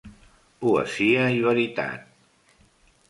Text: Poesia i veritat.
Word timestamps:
Poesia 0.63 1.27
i 1.35 1.43
veritat. 1.49 2.09